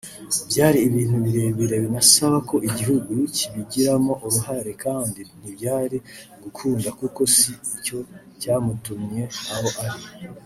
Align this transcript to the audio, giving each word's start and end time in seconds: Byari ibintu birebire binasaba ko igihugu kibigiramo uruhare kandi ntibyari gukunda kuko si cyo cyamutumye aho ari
Byari 0.49 0.77
ibintu 0.87 1.17
birebire 1.25 1.75
binasaba 1.83 2.37
ko 2.49 2.55
igihugu 2.69 3.09
kibigiramo 3.35 4.13
uruhare 4.25 4.71
kandi 4.83 5.19
ntibyari 5.39 5.97
gukunda 6.43 6.89
kuko 6.99 7.21
si 7.35 7.51
cyo 7.85 7.99
cyamutumye 8.39 9.23
aho 9.53 9.67
ari 9.83 10.01